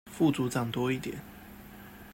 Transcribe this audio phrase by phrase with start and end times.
[0.11, 1.21] 副組長多一點